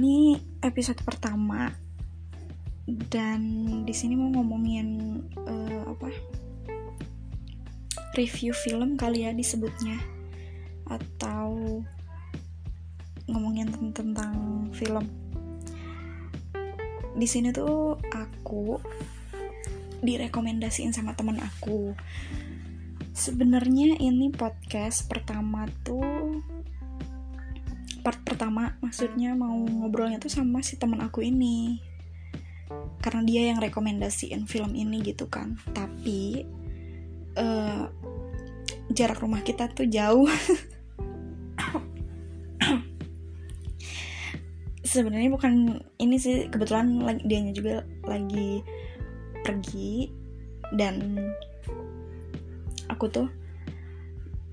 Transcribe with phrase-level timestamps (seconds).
[0.00, 0.32] ini
[0.64, 1.68] episode pertama.
[2.88, 3.40] Dan
[3.84, 6.08] di sini mau ngomongin uh, apa?
[8.16, 10.00] Review film kali ya disebutnya.
[10.88, 11.84] Atau
[13.28, 15.04] ngomongin tentang film.
[17.12, 18.80] Di sini tuh aku
[20.00, 21.92] direkomendasiin sama teman aku.
[23.12, 26.40] Sebenarnya ini podcast pertama tuh
[28.00, 31.80] part pertama maksudnya mau ngobrolnya tuh sama si teman aku ini.
[33.00, 35.56] Karena dia yang rekomendasiin film ini gitu kan.
[35.72, 36.44] Tapi
[37.38, 37.88] uh,
[38.92, 40.28] jarak rumah kita tuh jauh.
[44.90, 48.64] Sebenarnya bukan ini sih kebetulan lagi dianya juga lagi
[49.46, 50.10] pergi.
[50.70, 51.18] Dan
[52.86, 53.26] aku tuh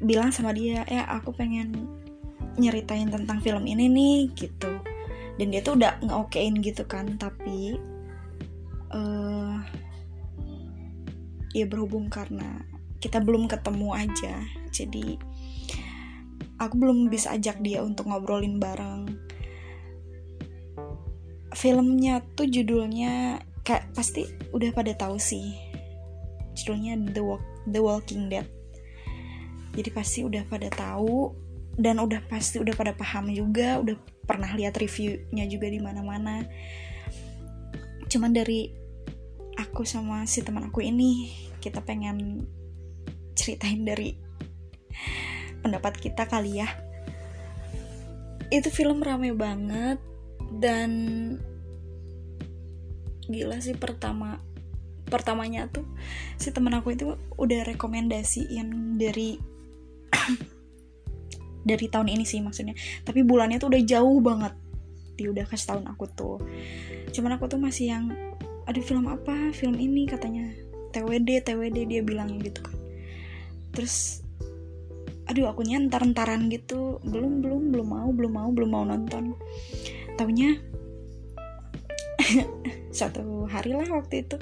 [0.00, 1.99] bilang sama dia ya aku pengen
[2.60, 4.72] nyeritain tentang film ini nih gitu.
[5.40, 7.80] Dan dia tuh udah ngeokein gitu kan tapi
[8.92, 9.56] uh,
[11.56, 12.62] ya berhubung karena
[13.00, 14.34] kita belum ketemu aja
[14.68, 15.16] jadi
[16.60, 19.08] aku belum bisa ajak dia untuk ngobrolin bareng.
[21.56, 25.56] Filmnya tuh judulnya kayak pasti udah pada tahu sih
[26.54, 28.46] judulnya The Walk The Walking Dead.
[29.74, 31.32] Jadi pasti udah pada tahu
[31.78, 36.46] dan udah pasti udah pada paham juga udah pernah lihat reviewnya juga di mana-mana.
[38.10, 38.70] Cuman dari
[39.58, 42.46] aku sama si teman aku ini kita pengen
[43.34, 44.14] ceritain dari
[45.62, 46.68] pendapat kita kali ya.
[48.50, 49.98] Itu film rame banget
[50.58, 50.90] dan
[53.30, 54.42] gila sih pertama
[55.06, 55.86] pertamanya tuh
[56.38, 59.38] si temen aku itu udah rekomendasiin dari
[61.64, 62.76] dari tahun ini sih maksudnya.
[63.04, 64.54] Tapi bulannya tuh udah jauh banget.
[65.20, 66.36] Dia udah kasih tahun aku tuh.
[67.12, 68.04] Cuman aku tuh masih yang
[68.64, 69.52] ada film apa?
[69.52, 70.48] Film ini katanya.
[70.90, 72.60] TWD TWD dia bilangnya gitu.
[72.66, 72.76] Kan
[73.70, 74.26] terus
[75.30, 76.98] aduh aku nyantar ntaran gitu.
[77.06, 79.38] Belum belum belum mau belum mau belum mau nonton.
[80.18, 80.58] Taunya
[82.98, 84.36] satu hari lah waktu itu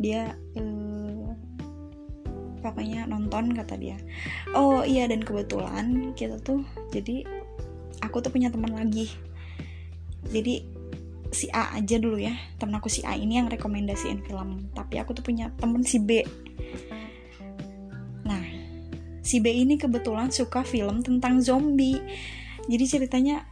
[0.00, 1.30] dia uh,
[2.62, 3.98] pokoknya nonton kata dia.
[4.54, 6.62] Oh iya dan kebetulan kita tuh
[6.94, 7.26] jadi
[7.98, 9.10] aku tuh punya teman lagi.
[10.30, 10.62] Jadi
[11.34, 12.32] si A aja dulu ya.
[12.56, 14.70] Temen aku si A ini yang rekomendasiin film.
[14.70, 16.22] Tapi aku tuh punya temen si B.
[18.22, 18.44] Nah
[19.26, 21.98] si B ini kebetulan suka film tentang zombie.
[22.70, 23.42] Jadi ceritanya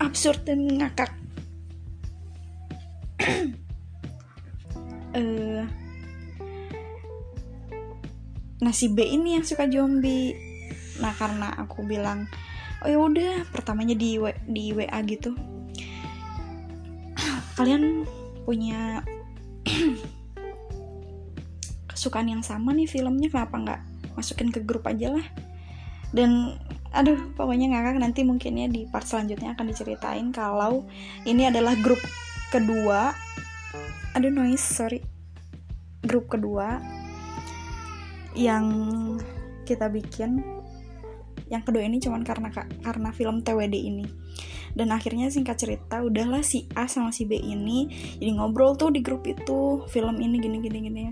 [0.00, 1.12] absurd dan ngakak.
[5.12, 5.68] Uh,
[8.60, 10.36] nah si B ini yang suka zombie.
[11.00, 12.28] Nah karena aku bilang
[12.84, 15.32] oh ya udah pertamanya di w, di WA gitu.
[17.56, 18.04] Kalian
[18.44, 19.00] punya
[21.92, 23.80] kesukaan yang sama nih filmnya kenapa nggak
[24.16, 25.26] masukin ke grup aja lah?
[26.12, 26.60] Dan
[26.90, 30.84] aduh pokoknya ngakak nanti mungkinnya di part selanjutnya akan diceritain kalau
[31.24, 32.00] ini adalah grup
[32.52, 33.16] kedua.
[34.12, 35.00] Aduh noise sorry.
[36.00, 36.99] Grup kedua
[38.34, 38.66] yang
[39.66, 40.42] kita bikin
[41.50, 44.06] yang kedua ini cuman karena karena film TWD ini.
[44.70, 47.90] Dan akhirnya singkat cerita udahlah si A sama si B ini
[48.22, 51.02] jadi ngobrol tuh di grup itu film ini gini gini gini.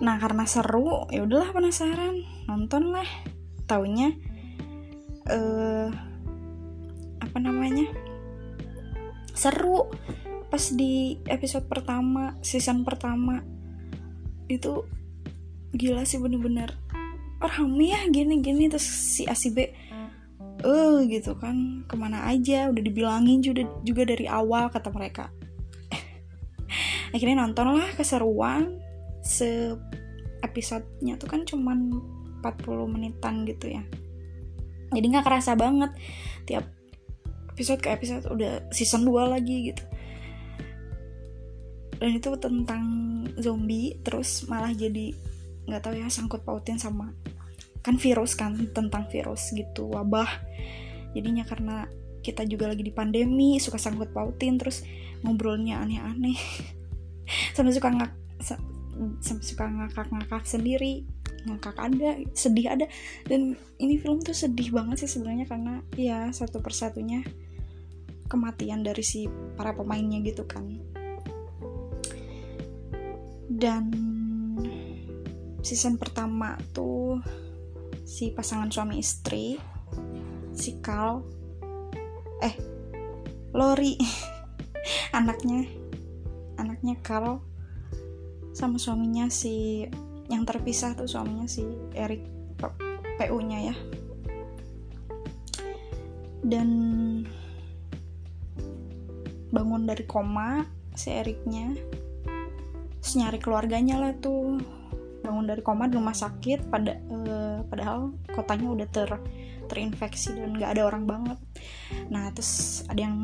[0.00, 3.04] Nah karena seru ya udahlah penasaran nonton lah
[3.68, 4.16] taunya
[5.28, 5.92] uh,
[7.20, 7.92] apa namanya?
[9.36, 9.92] Seru
[10.48, 13.44] pas di episode pertama season pertama
[14.48, 14.84] itu
[15.72, 16.72] gila sih bener-bener.
[17.42, 18.70] Rame ya gini-gini.
[18.70, 19.66] Terus si A si B
[20.62, 21.82] eh gitu kan.
[21.90, 22.70] Ke mana aja?
[22.70, 25.28] Udah dibilangin juga juga dari awal kata mereka.
[27.14, 28.78] Akhirnya nonton lah keseruan
[29.22, 29.74] se
[30.42, 31.94] episodenya tuh kan cuman
[32.42, 33.82] 40 menitan gitu ya.
[34.92, 35.94] Jadi nggak kerasa banget.
[36.46, 36.66] Tiap
[37.54, 39.84] episode ke episode udah season 2 lagi gitu.
[42.02, 42.84] Dan itu tentang
[43.38, 45.14] zombie terus malah jadi
[45.66, 47.14] nggak tahu ya sangkut pautin sama
[47.82, 50.30] kan virus kan tentang virus gitu wabah.
[51.12, 51.90] Jadinya karena
[52.22, 54.86] kita juga lagi di pandemi suka sangkut pautin terus
[55.26, 56.38] ngobrolnya aneh-aneh.
[57.58, 58.12] Sampai suka ngak
[59.24, 61.08] sampai suka ngakak-ngakak sendiri
[61.48, 62.86] ngakak ada sedih ada.
[63.26, 67.26] Dan ini film tuh sedih banget sih sebenarnya karena ya satu persatunya
[68.30, 69.26] kematian dari si
[69.58, 70.78] para pemainnya gitu kan.
[73.50, 74.11] Dan
[75.62, 77.22] season pertama tuh
[78.04, 79.56] si pasangan suami istri
[80.52, 81.22] si Carl
[82.42, 82.54] eh
[83.54, 83.96] Lori
[85.18, 85.64] anaknya
[86.58, 87.40] anaknya Carl
[88.52, 89.86] sama suaminya si
[90.28, 91.64] yang terpisah tuh suaminya si
[91.96, 92.24] Eric
[93.20, 93.76] PU-nya ya.
[96.42, 96.68] Dan
[99.52, 100.64] bangun dari koma
[100.96, 101.76] si Ericnya
[103.02, 104.56] terus nyari keluarganya lah tuh
[105.22, 109.10] bangun dari koma di rumah sakit pada uh, padahal kotanya udah ter
[109.70, 111.38] terinfeksi dan nggak ada orang banget.
[112.10, 113.16] Nah terus ada yang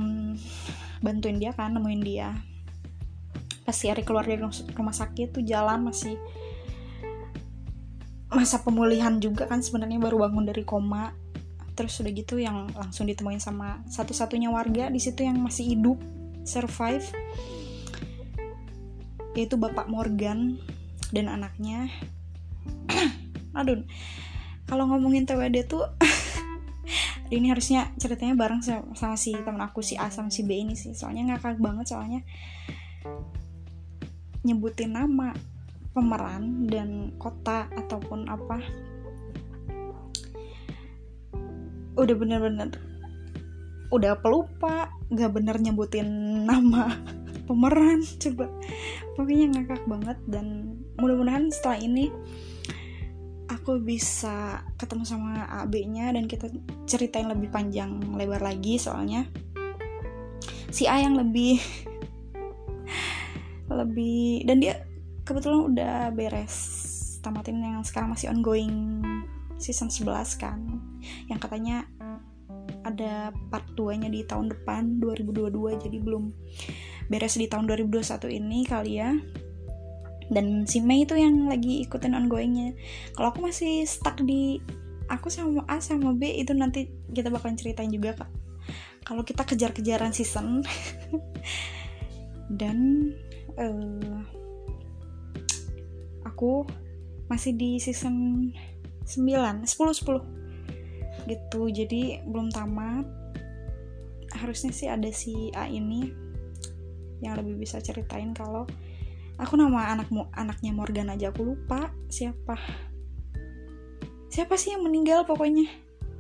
[1.05, 2.33] bantuin dia kan nemuin dia.
[3.67, 4.41] Pas Eric keluar dari
[4.73, 6.17] rumah sakit tuh jalan masih
[8.33, 11.13] masa pemulihan juga kan sebenarnya baru bangun dari koma.
[11.77, 16.01] Terus udah gitu yang langsung ditemuin sama satu-satunya warga di situ yang masih hidup
[16.49, 17.05] survive.
[19.37, 20.59] Yaitu bapak Morgan
[21.15, 21.89] dan anaknya.
[23.59, 23.85] Aduh
[24.69, 25.89] kalau ngomongin TWD tuh
[27.35, 30.77] ini harusnya ceritanya bareng sama, sama si temen aku si A sama si B ini
[30.77, 30.93] sih.
[30.93, 32.21] Soalnya ngakak banget soalnya
[34.45, 35.33] nyebutin nama
[35.97, 38.61] pemeran dan kota ataupun apa.
[41.99, 42.71] Udah bener-bener
[43.89, 46.09] udah pelupa gak bener nyebutin
[46.49, 46.93] nama
[47.49, 48.47] pemeran coba.
[49.17, 52.13] Pokoknya ngakak banget dan mudah-mudahan setelah ini
[53.49, 56.53] aku bisa ketemu sama AB-nya dan kita
[56.85, 59.25] ceritain lebih panjang lebar lagi soalnya.
[60.69, 61.57] Si A yang lebih
[63.81, 64.85] lebih dan dia
[65.25, 66.87] kebetulan udah beres.
[67.19, 69.03] Tamatin yang sekarang masih ongoing
[69.59, 70.61] season 11 kan.
[71.27, 71.89] Yang katanya
[72.89, 76.33] ada part 2 nya di tahun depan 2022 jadi belum
[77.09, 79.17] beres di tahun 2021 ini kali ya.
[80.29, 82.77] Dan si Mei itu yang lagi ikutin ongoingnya.
[83.17, 84.61] Kalau aku masih stuck di
[85.09, 88.31] aku sama A sama B itu nanti kita bakalan ceritain juga kak.
[89.09, 90.61] Kalau kita kejar-kejaran season
[92.61, 93.09] dan
[93.57, 94.21] uh,
[96.29, 96.69] aku
[97.33, 98.49] masih di season
[99.09, 103.09] 9 10 10 gitu jadi belum tamat.
[104.37, 106.28] Harusnya sih ada si A ini
[107.25, 108.67] yang lebih bisa ceritain kalau
[109.39, 112.59] aku nama anakmu anaknya Morgan aja aku lupa siapa.
[114.29, 115.67] Siapa sih yang meninggal pokoknya?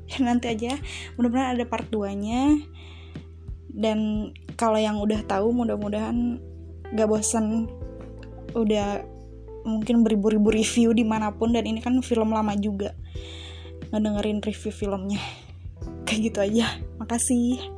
[0.08, 0.72] Ya nanti aja.
[1.20, 2.56] Mudah-mudahan ada part 2 nya
[3.68, 6.40] dan kalau yang udah tahu mudah-mudahan
[6.96, 7.68] gak bosan
[8.56, 9.04] udah
[9.68, 11.52] mungkin beribu-ribu review di mana pun.
[11.52, 12.96] Dan ini kan film lama juga.
[13.92, 15.20] Ngedengerin review filmnya.
[16.08, 16.66] Kayak gitu aja.
[16.96, 17.77] Makasih